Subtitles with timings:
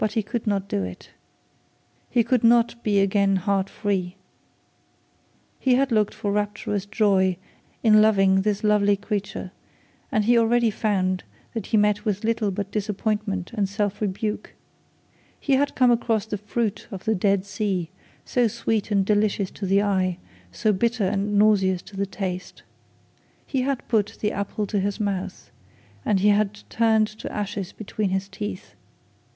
[0.01, 1.11] He had looked
[6.11, 7.37] for rapturous joy
[7.83, 9.51] in loving this lovely creature,
[10.11, 14.53] and he already found that he met with little but disappointment and self rebuke.
[15.39, 17.91] He had come across the fruits of the Dead Sea,
[18.25, 20.17] so sweet and delicious to the eye,
[20.51, 22.63] so bitter and nauseous to the taste.
[23.45, 25.51] He had put the apple to his mouth,
[26.03, 28.73] and it had turned to ashes between his teeth.